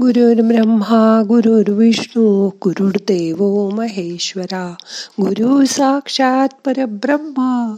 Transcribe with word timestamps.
ब्रह्मा 0.00 1.22
गुरुर्विष्णू 1.28 2.48
गुरुर्देव 2.48 3.70
महेश्वरा 3.70 4.74
गुरु 5.20 5.64
साक्षात 5.64 6.48
परब्रह्मा 6.64 7.76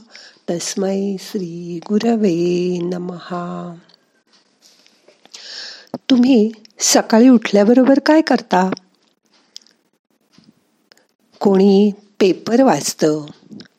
तस्मै 0.50 1.16
श्री 1.20 1.80
गुरवे 1.88 2.78
नमहा 2.82 3.74
तुम्ही 6.10 6.50
सकाळी 6.78 7.28
उठल्याबरोबर 7.28 7.98
काय 8.06 8.20
करता? 8.20 8.70
कोणी 11.40 11.90
पेपर 12.20 12.62
वाचतं 12.62 13.26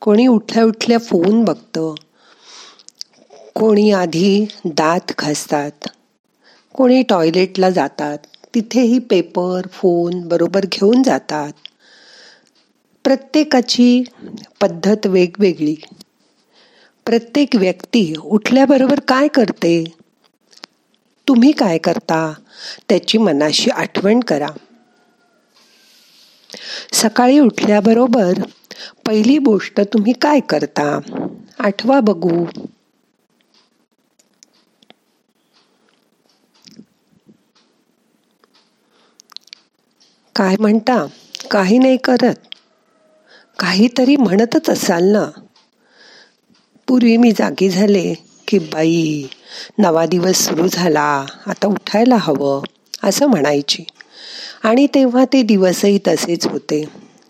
कोणी 0.00 0.26
उठल्या 0.26 0.64
उठल्या 0.64 0.98
फोन 0.98 1.44
बघतं 1.44 1.94
कोणी 3.54 3.90
आधी 3.90 4.46
दात 4.64 5.12
घासतात 5.18 5.88
कोणी 6.80 7.02
टॉयलेटला 7.02 7.70
जातात 7.70 8.18
तिथेही 8.54 8.98
पेपर 8.98 9.66
फोन 9.72 10.28
बरोबर 10.28 10.60
घेऊन 10.72 11.02
जातात. 11.02 11.52
प्रत्येकाची 13.04 14.04
पद्धत 14.60 15.06
वेगवेगळी. 15.06 15.74
प्रत्येक 17.06 17.56
व्यक्ती 17.56 18.14
उठल्याबरोबर 18.24 19.00
काय 19.00 19.28
करते? 19.28 19.84
तुम्ही 21.28 21.52
काय 21.52 21.78
करता? 21.78 22.34
त्याची 22.88 23.18
मनाशी 23.18 23.70
आठवण 23.70 24.20
करा. 24.20 24.48
सकाळी 26.92 27.38
उठल्याबरोबर 27.38 28.32
पहिली 29.06 29.38
गोष्ट 29.38 29.80
तुम्ही 29.80 30.12
काय 30.12 30.40
करता? 30.40 30.98
आठवा 31.58 32.00
बघू. 32.00 32.44
काय 40.40 40.56
म्हणता? 40.60 41.04
काही 41.50 41.78
नाही 41.78 41.96
करत. 41.96 42.34
काहीतरी 43.58 44.16
म्हणतच 44.16 44.70
असाल 44.70 45.04
ना. 45.04 45.24
पूर्वी 46.88 47.16
मी 47.16 47.30
जागी 47.32 47.68
झाले 47.68 48.02
की 48.48 48.58
बाई 48.58 49.26
नवा 49.80 50.04
दिवस 50.06 50.44
सुरू 50.46 50.66
झाला 50.68 51.06
आता 51.46 51.66
उठायला 51.66 52.16
हवं 52.16 52.62
असं 53.02 53.26
म्हणायची. 53.26 53.84
आणि 54.64 54.86
तेव्हा 54.94 55.24
ते 55.24 55.42
दिवसही 55.42 55.98
तसेच 56.08 56.46
होते. 56.46 56.84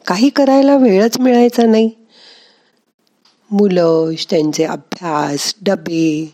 काही 0.07 0.29
करायला 0.29 0.77
वेळच 0.77 1.19
मिळायचा 1.21 1.67
नाही. 1.67 1.91
मुलं 3.51 4.13
त्यांचे 4.31 4.65
अभ्यास 4.65 5.55
डबे 5.63 6.31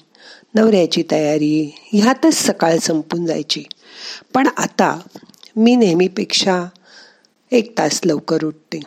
नवऱ्याची 0.54 1.02
तयारी 1.10 1.54
ह्यातच 1.92 2.34
सकाळ 2.36 2.76
संपून 2.78 3.26
जायची. 3.26 3.62
पण 4.34 4.48
आता 4.56 4.98
मी 5.56 5.74
नेहमीपेक्षा 5.76 6.64
एक 7.50 7.78
तास 7.78 8.00
लवकर 8.04 8.44
उठते. 8.44 8.80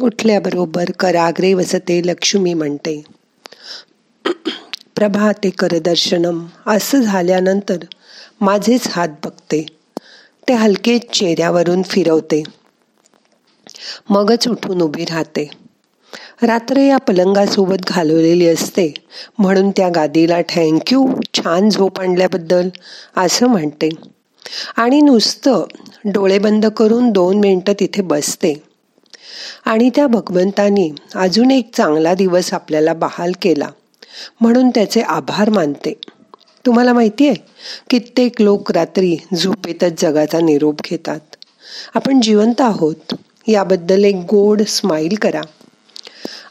उठल्याबरोबर 0.00 0.84
कराग्रे 0.90 1.54
वसते 1.54 2.00
लक्ष्मी 2.04 2.54
म्हणते. 2.54 3.02
प्रभाते 4.94 5.50
करदर्शनम 5.50 6.46
असं 6.66 7.00
झाल्यानंतर 7.00 7.76
माझेच 8.40 8.88
हात 8.88 9.08
बघते. 9.08 9.66
ते 10.48 10.52
हलके 10.52 10.98
चेहऱ्यावरून 10.98 11.82
फिरवते. 11.82 12.42
मगच 14.10 14.48
उठून 14.48 14.80
उभी 14.80 15.04
राहते. 15.04 15.50
रात्र 16.42 16.76
या 16.76 16.96
पलंगासोबत 16.96 17.84
घालवलेली 17.86 18.48
असते. 18.48 18.94
म्हणून 19.38 19.70
त्या 19.70 19.88
गादीला 19.88 20.42
थँक्यू 20.42 21.08
छान 21.34 21.70
झोप 21.70 22.00
आणल्याबद्दल 22.00 22.68
असं 23.16 23.46
म्हणते. 23.46 23.88
आणि 24.76 25.00
नुसतं 25.00 25.64
डोळे 26.04 26.38
बंद 26.38 26.66
करून 26.66 27.10
दोन 27.10 27.38
मिनटं 27.38 27.72
तिथे 27.80 28.02
बसते. 28.02 28.62
आणि 29.64 29.90
त्या 29.96 30.06
भगवंतानी 30.06 30.90
अजून 31.14 31.50
एक 31.50 31.70
चांगला 31.74 32.14
दिवस 32.14 32.54
आपल्याला 32.54 32.92
बहाल 32.92 33.32
केला. 33.42 33.68
म्हणून 34.40 34.70
त्याचे 34.70 35.00
आभार 35.00 35.50
मानते. 35.50 35.94
तुम्हाला 36.66 36.92
माहिती 36.92 37.26
आहे 37.26 37.36
कित्येक 37.90 38.42
लोक 38.42 38.72
रात्री 38.72 39.16
झोपेतच 39.34 40.02
जगाचा 40.02 40.40
निरोप 40.40 40.74
घेतात. 40.84 41.20
आपण 41.94 42.20
जिवंत 42.20 42.60
आहोत 42.60 43.14
याबद्दल 43.48 44.04
एक 44.04 44.14
गोड 44.14 44.62
स्माईल 44.62 45.14
करा. 45.22 45.40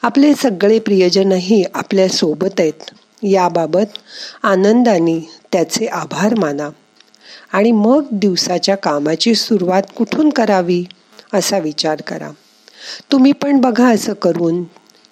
आपले 0.01 0.33
सगळे 0.33 0.79
प्रियजनही 0.79 1.63
आपल्यासोबत 1.73 2.59
आहेत. 2.59 2.91
याबाबत 3.23 3.97
आनंदाने 4.43 5.29
त्याचे 5.51 5.85
आभार 5.85 6.35
माना. 6.39 6.69
आणि 7.51 7.71
मग 7.71 8.05
दिवसाच्या 8.11 8.75
कामाची 8.75 9.35
सुरुवात 9.35 9.83
कुठून 9.97 10.29
करावी 10.29 10.85
असा 11.33 11.57
विचार 11.57 12.01
करा. 12.01 12.31
तुम्ही 13.11 13.31
पण 13.31 13.61
बघा 13.61 13.93
असं 13.93 14.13
करून. 14.13 14.63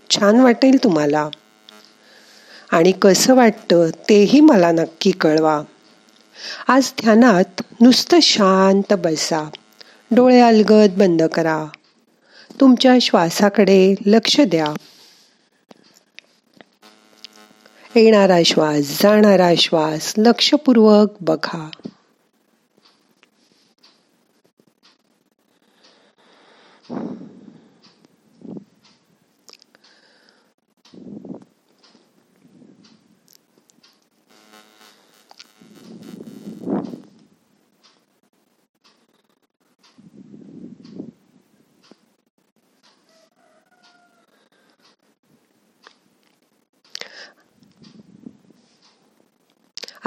छान 0.10 0.40
वाटेल 0.40 0.84
तुम्हाला. 0.84 1.30
आणि 2.72 2.92
कसं 2.92 3.36
वाटतं 3.36 3.90
तेही 4.10 4.40
मला 4.40 4.72
नक्की 4.72 5.12
कळवा. 5.12 5.62
आज 6.68 6.94
ध्यानात 7.02 7.62
नुसतं 7.82 8.20
शांत 8.22 8.94
बसा. 8.94 9.50
डोळे 10.12 10.42
अलगद 10.42 10.90
बंद 10.98 11.24
करा. 11.24 11.66
तुमच्या 12.60 12.94
श्वासाकडे 13.02 13.96
लक्ष 14.06 14.42
द्या. 14.42 14.74
येणारा 17.96 18.38
श्वास 18.46 19.04
जाणारा 19.04 19.52
श्वास 19.58 20.14
लक्षपूर्वक 20.18 21.08
बघा. 21.22 21.70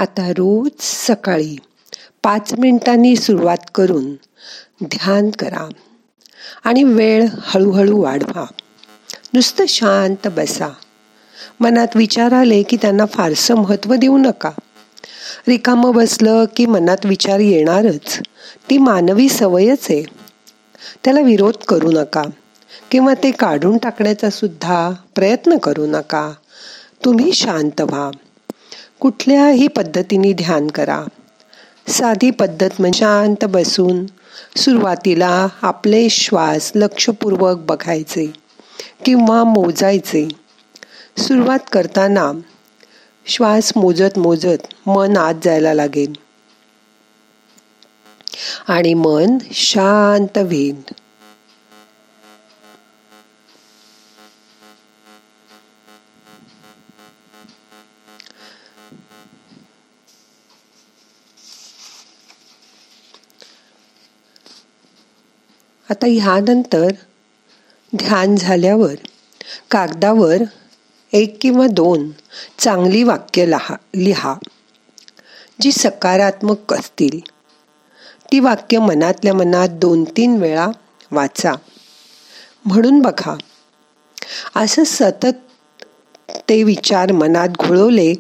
आता 0.03 0.31
रोज 0.31 0.71
सकाळी 0.81 1.57
पाच 2.23 2.55
मिनिटांनी 2.59 3.17
सुरुवात 3.17 3.57
करून 3.75 4.13
ध्यान 4.85 5.31
करा 5.31 5.69
आणि 6.65 6.83
वेळ 6.83 7.27
हळूहळू 7.41 8.03
वाढवा. 8.03 8.45
नुसतं 9.35 9.65
शांत 9.69 10.29
बसा. 10.29 10.69
मनात 11.61 11.87
विचार 11.95 12.33
आले 12.33 12.63
की 12.63 12.77
त्यांना 12.77 13.07
फारसं 13.07 13.55
महत्त्व 13.55 13.95
देऊ 13.95 14.19
नका. 14.19 14.51
रिकामं 15.49 15.95
बसलं 15.95 16.45
की 16.57 16.67
मनात 16.67 16.99
विचार 17.05 17.39
येणारच. 17.39 18.19
ती 18.71 18.79
मानवी 18.79 19.29
सवयच 19.29 19.87
आहे. 19.91 20.03
त्याला 21.05 21.21
विरोध 21.21 21.55
करू 21.55 21.91
नका 21.91 22.23
किंवा 22.91 23.15
ते 23.23 23.31
काढून 23.31 23.79
टाकण्याचा 23.79 24.31
सुद्धा 24.31 24.91
प्रयत्न 25.15 25.57
करू 25.57 25.87
नका. 25.87 26.33
तुम्ही 27.05 27.33
शांत 27.33 27.81
व्हा. 27.81 28.11
कुठल्याही 29.03 29.67
पद्धतीने 29.67 30.33
ध्यान 30.33 30.67
करा. 30.67 31.03
साधी 31.89 32.31
पद्धत 32.31 32.71
म्हणजे 32.79 32.99
शांत 32.99 33.45
बसून 33.45 34.07
सुरुवातीला 34.57 35.49
आपले 35.63 36.09
श्वास 36.09 36.73
लक्षपूर्वक 36.75 37.59
बघायचे 37.59 38.33
किंवा 39.05 39.45
मोजायचे. 39.45 40.29
सुरुवात 41.19 41.59
करताना 41.73 42.33
श्वास 43.27 43.73
मोजत 43.77 44.19
मोजत 44.19 44.89
मन 44.89 45.17
आत 45.17 45.35
जायला 45.45 45.75
लागेल. 45.75 46.13
आणि 48.69 48.95
मन 48.95 49.39
शांत 49.53 50.39
होईल. 50.39 51.02
आता 65.93 66.07
ह्यानंतर 66.07 66.89
ध्यान 67.97 68.37
झाल्यावर 68.37 68.95
कागदावर 69.71 70.37
एक 71.13 71.39
किंवा 71.41 71.67
दोन 71.67 72.11
चांगली 72.59 73.03
वाक्य 73.03 73.47
लहा 73.47 73.77
लिहा 73.97 74.35
जी 75.61 75.73
सकारात्मक 75.73 76.75
असतील. 76.75 77.21
ती 78.33 78.41
वाक्य 78.41 78.79
मनातल्या 78.79 79.35
मनात 79.35 79.69
दोन 79.69 80.05
तीन 80.05 80.37
वेळा 80.37 80.69
वाचा. 81.11 81.53
म्हणून 82.65 83.01
बघा 83.01 83.37
असं 84.57 84.85
सतत 84.85 85.85
ते 86.49 86.63
विचार 86.63 87.13
मनात 87.13 87.49
घोळवले 87.49 88.15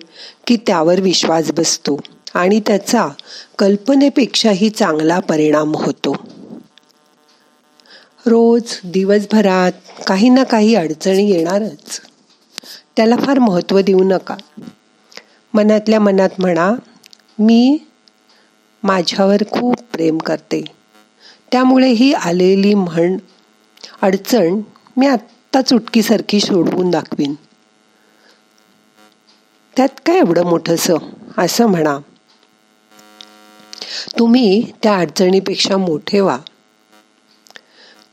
की 0.46 0.56
त्यावर 0.56 1.00
विश्वास 1.00 1.52
बसतो 1.52 2.00
आणि 2.34 2.60
त्याचा 2.60 3.08
कल्पनेपेक्षाही 3.58 4.70
चांगला 4.70 5.20
परिणाम 5.20 5.74
होतो. 5.74 6.42
रोज 8.26 8.80
दिवसभरात 8.84 9.72
काही 10.06 10.28
ना 10.28 10.44
काही 10.44 10.74
अडचणी 10.74 11.30
येणारच. 11.30 12.00
त्याला 12.96 13.16
फार 13.16 13.38
महत्त्व 13.38 13.80
देऊ 13.80 14.04
नका. 14.04 14.36
मनातल्या 15.54 16.00
मनात 16.00 16.28
म्हणा 16.38 16.72
मी 17.38 17.78
माझ्यावर 18.82 19.36
खूप 19.50 19.74
प्रेम 19.92 20.19
करते. 20.19 20.64
त्यामुळे 21.52 21.90
ही 21.90 22.12
आलेली 22.12 22.74
म्हण 22.74 23.16
अडचण 24.02 24.60
मी 24.96 25.06
आत्ता 25.06 25.62
चुटकीसारखी 25.62 26.40
सोडवून 26.40 26.90
दाखवीन. 26.90 27.34
त्यात 29.76 30.00
काय 30.06 30.16
एवढं 30.16 30.44
मोठंसं? 30.44 30.96
असं 31.38 31.66
म्हणा. 31.66 31.98
तुम्ही 34.19 34.72
त्या 34.82 34.96
अडचणीपेक्षा 34.96 35.76
मोठे 35.76 36.20
व्हा. 36.20 36.38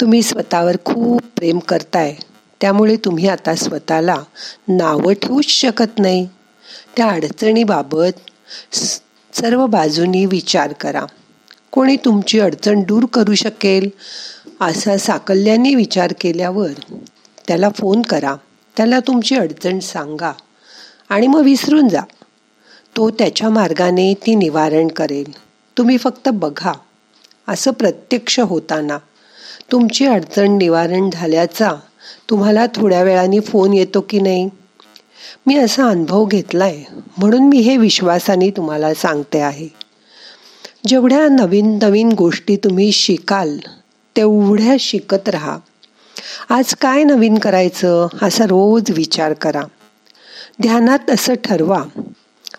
तुम्ही 0.02 0.22
स्वतःवर 0.22 0.76
खूप 0.86 1.22
प्रेम 1.36 1.60
करताय. 1.60 2.16
त्यामुळे 2.62 2.96
तुम्ही 2.96 3.28
आता 3.28 3.56
स्वतःला 3.56 4.24
नावं 4.68 5.14
ठेवूच 5.14 5.46
शकत 5.46 6.00
नाही. 6.00 6.28
त्या 6.98 7.08
अडचणीबाबत 7.08 8.20
सर्व 9.34 9.66
बाजूनी 9.66 10.26
विचार 10.26 10.74
करा. 10.74 11.06
कोणी 11.72 11.96
तुमची 11.96 12.40
अडचण 12.40 12.84
दूर 12.84 13.06
करू 13.06 13.36
शकेल 13.36 13.90
असा 14.62 14.98
साकल्याने 14.98 15.76
विचार 15.76 16.14
केल्यावर 16.22 16.98
त्याला 17.48 17.70
फोन 17.70 18.02
करा. 18.02 18.36
त्याला 18.78 19.00
तुमची 19.00 19.36
अडचण 19.36 19.80
सांगा 19.80 20.32
आणि 21.10 21.28
मग 21.28 21.42
विसरून 21.42 21.88
जा. 21.88 22.02
तो 22.98 23.10
त्याच्या 23.10 23.50
मार्गाने 23.50 24.14
ती 24.14 24.36
निवारण 24.36 24.88
करेल. 24.88 25.32
तुम्ही 25.78 25.98
फक्त 25.98 26.30
बघा. 26.34 26.74
असं 27.48 27.72
प्रत्यक्ष 27.72 28.40
होताना 28.40 28.98
तुमची 29.72 30.06
अडचण 30.06 30.58
निवारण 30.58 31.10
झाल्याचा 31.14 31.72
तुम्हाला 32.30 32.66
थोड्या 32.76 33.04
वेळाने 33.04 33.40
फोन 33.40 33.74
येतो 33.74 34.06
की 34.10 34.20
नाही? 34.20 34.50
मी 35.48 35.58
असा 35.58 35.86
अनुभव 35.88 36.26
घेतलाय 36.26 36.84
म्हणून 37.18 37.44
मी 37.44 37.58
हे 37.58 37.78
विश्वासाने 37.78 38.50
तुम्हाला 38.50 38.94
सांगते 38.94 39.40
आहे. 39.40 39.68
जेवढ्या 40.88 41.28
नवीन 41.28 41.80
नवीन 41.82 42.12
गोष्टी 42.12 42.56
तुम्ही 42.56 42.92
शिकाल 42.92 43.58
तेवढ्या 44.16 44.76
शिकत 44.80 45.30
राहा. 45.30 45.58
आज 46.50 46.76
काय 46.76 47.04
नवीन 47.04 47.38
करायचं 47.38 48.08
असा 48.22 48.44
रोज 48.44 48.84
विचार 48.90 49.34
करा. 49.34 49.62
ध्यानात 50.62 51.10
असं 51.10 51.34
ठरवा 51.34 51.84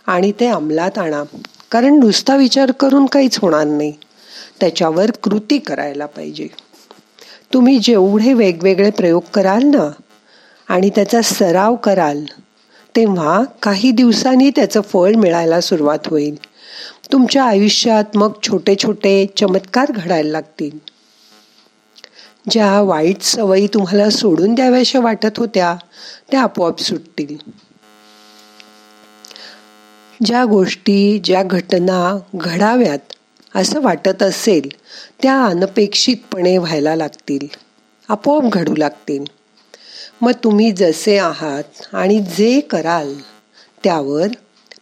आणि 0.07 0.33
ते 0.41 0.47
अंमलात 0.47 0.99
आणा. 0.99 1.23
कारण 1.71 1.99
नुसता 1.99 2.37
विचार 2.37 2.71
करून 2.71 3.07
काहीच 3.07 3.39
होणार 3.39 3.65
नाही. 3.65 3.93
त्याच्यावर 4.61 5.11
कृती 5.11 5.59
करायला 5.59 6.07
पाहिजे. 6.07 6.70
तुम्ही 7.55 7.79
जेवढे 7.79 8.33
वेगवेगळे 8.33 8.91
प्रयोग 8.91 9.23
कराल 9.35 9.63
ना 9.63 9.91
आणि 10.69 10.91
त्याचा 10.91 11.23
सराव 11.23 11.75
कराल 11.75 12.25
तेव्हा 12.97 13.45
काही 13.63 13.91
दिवसांनी 13.91 14.51
त्याचं 14.51 14.81
फळ 14.81 15.15
मिळायला 15.15 15.61
सुरुवात 15.61 15.99
होईल. 16.07 16.39
तुमच्या 17.13 17.45
आयुष्यात 17.45 18.17
मग 18.17 18.33
छोटे 18.43 18.75
छोटे 18.77 19.27
चमत्कार 19.37 19.93
घडायला 19.93 20.31
लागतील. 20.31 20.79
ज्या 22.51 22.81
वाईट 22.81 23.23
सवयी 23.23 23.67
तुम्हाला 23.67 24.11
सोडून 24.11 24.55
द्याव्याशा 24.55 25.01
वाटत 25.01 25.39
होत्या 25.39 25.77
त्या 26.31 26.43
आपोआप 26.43 26.81
सुटतील. 26.81 27.37
ज्या 30.25 30.45
गोष्टी 30.45 31.21
ज्या 31.25 31.43
घटना 31.43 32.19
घडाव्यात 32.35 33.13
असं 33.55 33.81
वाटत 33.81 34.23
असेल 34.23 34.69
त्या 35.23 35.45
अनपेक्षितपणे 35.45 36.59
व्हायला 36.59 36.97
लागतील. 36.97 37.47
आपोआप 38.09 38.53
घडू 38.53 38.77
लागतील. 38.77 39.25
मग 40.21 40.33
तुम्ही 40.33 40.73
जसे 40.73 41.19
आहात 41.19 41.63
आणि 41.93 42.21
जे 42.21 42.61
कराल 42.61 43.15
त्यावर 43.85 44.27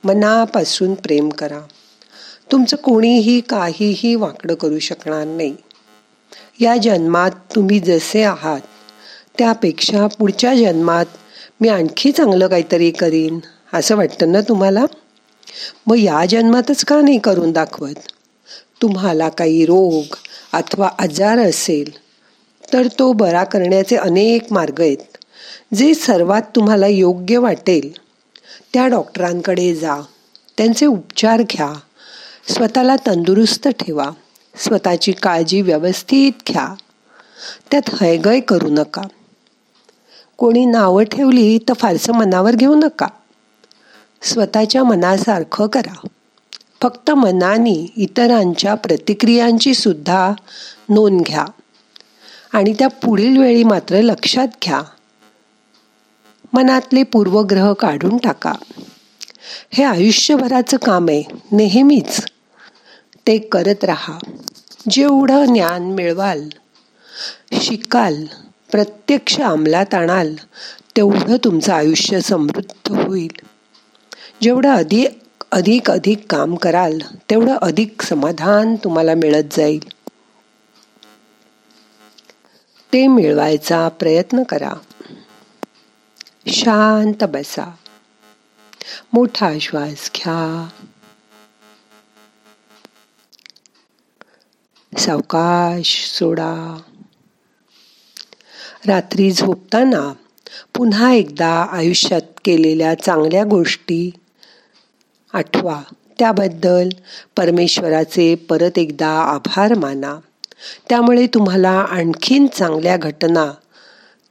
मनापासून 0.04 0.94
प्रेम 0.94 1.28
करा. 1.28 1.60
तुमचं 2.52 2.76
कोणीही 2.76 3.40
काहीही 3.40 4.14
वाकडं 4.14 4.54
करू 4.54 4.78
शकणार 4.78 5.24
नाही. 5.24 5.56
या 6.60 6.76
जन्मात 6.76 7.30
तुम्ही 7.30 7.80
जसे 7.80 8.22
आहात 8.22 8.60
त्यापेक्षा 9.38 10.06
पुढच्या 10.06 10.54
जन्मात 10.54 11.06
मी 11.60 11.68
आणखी 11.68 12.12
चांगलं 12.12 12.46
काहीतरी 12.46 12.90
करीन 12.90 13.38
असं 13.72 13.96
वाटतं 13.96 14.32
ना 14.32 14.40
तुम्हाला? 14.40 14.84
मग 15.86 15.98
या 15.98 16.24
जन्मातच 16.28 16.84
का 16.84 17.00
नाही 17.00 17.18
करून 17.18 17.52
दाखवत? 17.52 17.94
तुम्हाला 18.82 19.28
काही 19.28 19.66
रोग 19.66 20.16
अथवा 20.52 20.88
आजार 20.98 21.38
असेल 21.38 21.98
तर 22.72 22.86
तो 22.98 23.12
बरा 23.12 23.44
करण्याचे 23.44 23.96
अनेक 23.96 24.52
मार्ग 24.52 24.80
आहेत. 24.80 24.96
जे 25.74 25.94
सर्वात 25.94 26.42
तुम्हाला 26.56 26.86
योग्य 26.86 27.38
वाटेल 27.38 27.92
त्या 28.74 28.86
डॉक्टरांकडे 28.86 29.74
जा. 29.74 29.96
त्यांचे 30.58 30.86
उपचार 30.86 31.42
घ्या. 31.42 31.72
स्वतःला 32.48 32.96
तंदुरुस्त 32.96 33.68
ठेवा. 33.68 34.10
स्वतःची 34.58 35.12
काळजी 35.12 35.62
व्यवस्थित 35.62 36.32
घ्या. 36.48 36.74
त्यात 37.70 37.94
हयगय 38.00 38.40
करू 38.40 38.68
नका. 38.68 39.02
कोणी 40.36 40.64
नावं 40.64 41.04
ठेवली 41.04 41.58
तर 41.58 41.72
फारसं 41.72 42.12
मनावर 42.12 42.54
घेऊ 42.54 42.74
नका. 42.74 43.06
स्वतःच्या 44.22 44.84
मनासारखं 44.84 45.66
करा. 45.66 46.06
फक्त 46.82 47.10
मनाने 47.10 47.92
इतरांच्या 47.96 48.74
प्रतिक्रियांची 48.74 49.74
सुद्धा 49.74 50.32
नोंद 50.88 51.20
घ्या. 51.20 51.44
आणि 52.52 52.74
त्या 52.78 52.88
पुढील 52.88 53.36
वेळी 53.36 53.64
मात्र 53.64 54.00
लक्षात 54.00 54.48
घ्या. 54.64 54.82
मनातले 56.52 57.02
पूर्वग्रह 57.02 57.72
काढून 57.72 58.16
टाका. 58.16 58.52
हे 59.70 59.84
आयुष्यभराचं 59.84 60.76
काम 60.76 61.06
आहे 61.08 61.22
नेहमीच. 61.52 62.20
ते 63.26 63.38
करत 63.38 63.84
राहा. 63.84 64.18
जेवढं 64.90 65.44
ज्ञान 65.44 65.82
मिळवाल 65.82 66.48
शिकाल 67.52 68.24
प्रत्यक्ष 68.70 69.40
अंमलात 69.40 69.94
आणाल 69.94 70.34
तेवढं 70.96 71.36
तुमचं 71.44 71.72
आयुष्य 71.72 72.20
समृद्ध 72.20 72.92
होईल. 72.92 73.46
जेवढं 74.42 74.68
अधिक 74.68 75.17
अधिक 75.52 75.90
अधिक 75.90 76.26
काम 76.30 76.54
कराल 76.54 76.98
तेवढं 77.30 77.56
अधिक 77.62 78.02
समाधान 78.02 78.76
तुम्हाला 78.76 79.14
मिळत 79.14 79.44
जाईल. 79.50 79.88
ते 82.92 83.06
मिळवायचा 83.06 83.88
प्रयत्न 83.88 84.42
करा. 84.42 84.72
शांत 86.46 87.24
बसा. 87.24 87.74
मोठा 89.12 89.50
श्वास 89.60 90.10
घ्या. 90.14 90.68
सावकाश 94.98 96.10
सोडा. 96.18 96.80
रात्री 98.86 99.32
झोपताना 99.32 100.12
पुन्हा 100.74 101.12
एकदा 101.12 101.66
आयुष्यात 101.70 102.40
केलेल्या 102.44 102.94
चांगल्या 102.94 103.44
गोष्टी 103.44 104.10
आठवा. 105.32 105.82
त्याबद्दल 106.18 106.88
परमेश्वराचे 107.36 108.34
परत 108.34 108.78
एकदा 108.78 109.08
आभार 109.08 109.74
माना. 109.74 110.14
त्यामुळे 110.88 111.26
तुम्हाला 111.26 111.70
आणखीन 111.70 112.46
चांगल्या 112.46 112.96
घटना 112.96 113.52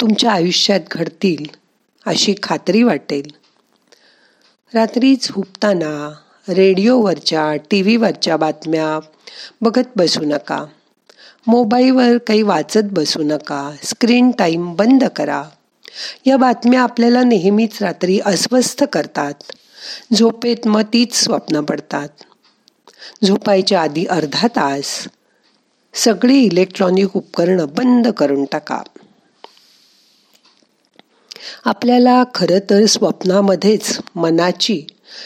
तुमच्या 0.01 0.31
आयुष्यात 0.31 0.79
घडतील 0.91 1.45
अशी 2.05 2.35
खात्री 2.43 2.83
वाटेल. 2.83 3.31
रात्री 4.73 5.15
झोपताना 5.15 6.13
रेडिओवरच्या 6.49 7.55
टी 7.55 7.81
व्हीवरच्या 7.81 8.37
बातम्या 8.37 8.99
बघत 9.61 9.87
बसू 9.95 10.21
नका. 10.21 10.65
मोबाईलवर 11.47 12.17
काही 12.17 12.41
वाचत 12.41 12.79
बसू 12.91 13.23
नका. 13.23 13.75
स्क्रीन 13.83 14.31
टाईम 14.31 14.73
बंद 14.73 15.03
करा. 15.03 15.43
या 16.25 16.37
बातम्या 16.37 16.81
आपल्याला 16.81 17.23
नेहमीच 17.23 17.81
रात्री 17.81 18.19
अस्वस्थ 18.25 18.83
करतात. 18.83 19.33
झोपेत 20.13 20.67
मग 20.67 20.81
तीच 20.81 21.23
स्वप्न 21.23 21.61
पडतात. 21.61 22.09
झोपायच्या 23.23 23.81
आधी 23.81 24.05
अर्धा 24.05 24.47
तास 24.47 25.07
सगळी 25.93 26.37
इलेक्ट्रॉनिक 26.37 27.17
उपकरणं 27.17 27.65
बंद 27.77 28.07
करून 28.07 28.45
टाका. 28.45 28.81
आपल्याला 31.65 32.23
खरं 32.35 32.59
तर 32.69 32.85
स्वप्नामध्येच 32.85 33.99
मनाची 34.15 34.83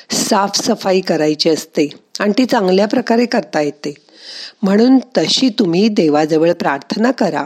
साफसफाई 0.09 1.01
करायची 1.01 1.49
असते 1.49 1.89
आणि 2.19 2.33
ती 2.37 2.45
चांगल्या 2.45 2.87
प्रकारे 2.87 3.25
करता 3.25 3.61
येते. 3.61 3.93
म्हणून 4.63 4.97
तशी 5.17 5.49
तुम्ही 5.49 5.87
देवाजवळ 5.87 6.53
प्रार्थना 6.53 7.11
करा 7.11 7.45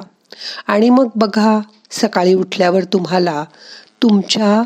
आणि 0.67 0.89
मग 0.89 1.09
बघा 1.15 1.59
सकाळी 1.91 2.33
उठल्यावर 2.33 2.83
तुम्हाला 2.83 3.43
तुमच्या 4.01 4.61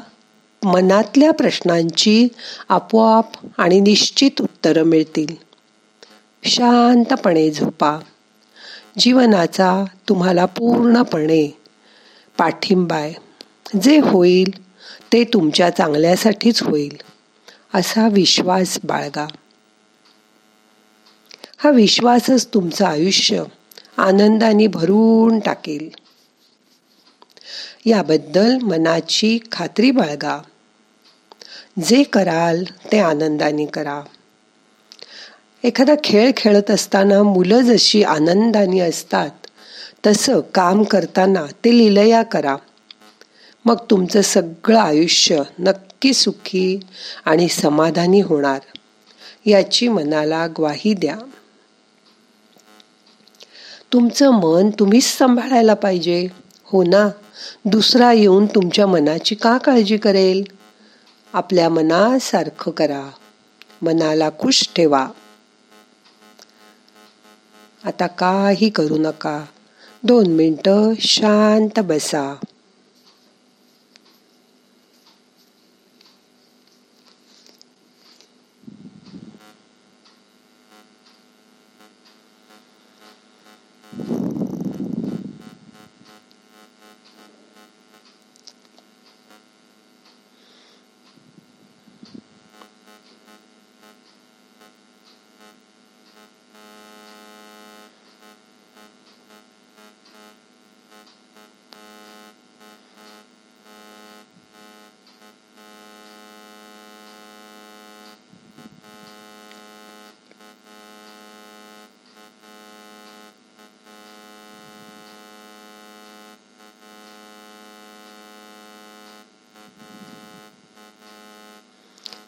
मनातल्या 0.65 1.31
प्रश्नांची 1.31 2.27
आपोआप 2.69 3.31
आणि 3.57 3.79
निश्चित 3.79 4.41
उत्तरं 4.41 4.83
मिळतील. 4.83 5.35
शांतपणे 6.43 7.51
झोपा. 7.51 7.99
जीवनाचा 8.97 9.85
तुम्हाला 10.09 10.45
पूर्णपणे 10.45 11.57
पाठिंबाय 12.37 13.13
जे 13.81 13.99
होईल 13.99 14.69
ते 15.13 15.23
तुमच्या 15.23 15.69
चांगल्यासाठीच 15.69 16.63
होईल 16.63 16.97
असा 17.73 18.07
विश्वास 18.07 18.79
बाळगा. 18.83 19.27
हा 21.57 21.69
विश्वासच 21.69 22.47
तुमचं 22.47 22.85
आयुष्य 22.85 23.43
आनंदाने 23.97 24.67
भरून 24.67 25.39
टाकेल. 25.39 25.89
याबद्दल 27.85 28.57
मनाची 28.57 29.39
खात्री 29.51 29.91
बाळगा. 29.91 30.39
जे 31.83 32.03
कराल 32.03 32.63
ते 32.63 32.99
आनंदाने 32.99 33.65
करा. 33.65 34.01
एखादा 35.63 35.93
खेळ 36.03 36.31
खेळत 36.37 36.71
असताना 36.71 37.23
मुलं 37.23 37.61
जशी 37.61 38.03
आनंदाने 38.03 38.79
असतात 38.79 39.29
तसं 40.07 40.39
काम 40.39 40.83
करताना 40.83 41.45
ते 41.65 41.77
लिलया 41.77 42.23
करा. 42.23 42.55
मग 43.65 43.75
तुमचं 43.89 44.21
सगळं 44.21 44.79
आयुष्य 44.79 45.41
नक्की 45.59 46.13
सुखी 46.13 46.79
आणि 47.25 47.47
समाधानी 47.47 48.21
होणार 48.21 48.59
याची 49.45 49.87
मनाला 49.87 50.47
ग्वाही 50.47 50.93
द्या. 50.93 51.17
तुमचं 53.93 54.31
मन 54.31 54.69
तुम्हीच 54.69 55.17
सांभाळायला 55.17 55.73
पाहिजे. 55.73 56.27
हो 56.63 56.83
ना? 56.83 57.09
दुसरा 57.65 58.11
येऊन 58.11 58.45
तुमच्या 58.45 58.87
मनाची 58.87 59.35
का 59.35 59.57
काळजी 59.57 59.97
करेल? 59.97 60.58
आपल्या 61.33 61.69
मनासारखं 61.69 62.71
करा. 62.71 63.09
मनाला 63.81 64.29
खुश 64.39 64.69
ठेवा. 64.75 65.07
आता 67.85 68.07
काही 68.07 68.69
करू 68.69 68.97
नका. 68.97 69.45
दोन 70.03 70.27
मिनटं 70.27 70.93
शांत 70.99 71.79
बसा. 71.79 72.35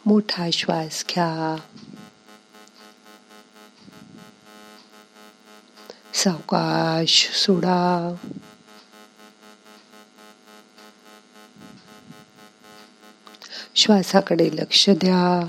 मोठा 0.06 0.50
श्वास 0.54 1.06
घ्या. 1.10 1.60
सावकाश 6.14 7.30
सोडा. 7.34 8.14
श्वासाकडे 13.76 14.50
लक्ष 14.54 14.90
द्या. 14.90 15.48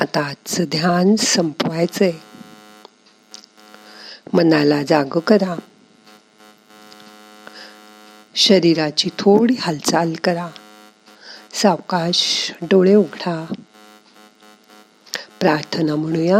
आता 0.00 0.20
आजचं 0.20 0.64
ध्यान 0.64 1.16
संपवायचंय. 1.16 2.12
मनाला 4.32 4.82
जाग 4.82 5.04
करा. 5.04 5.58
शरीराची 8.34 9.08
थोडी 9.18 9.54
हालचाल 9.60 10.12
करा. 10.24 10.48
सावकाश 11.52 12.52
डोळे 12.62 12.94
उघडा. 12.94 13.44
प्रार्थना 15.40 15.94
म्हणूया. 15.94 16.38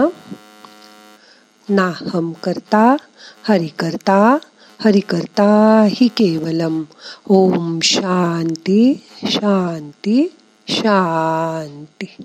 नाहम 1.69 2.33
करता 2.33 2.97
हरि 3.49 3.69
करता 3.69 4.38
हरि 4.85 5.00
करता 5.00 5.87
हि 5.90 6.09
केवलम. 6.09 6.83
ओम 7.26 7.79
शांती 7.83 9.07
शांती 9.25 10.37
शांती. 10.69 12.17